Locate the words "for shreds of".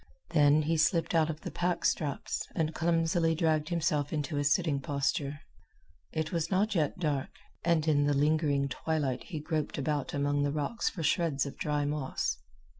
10.89-11.55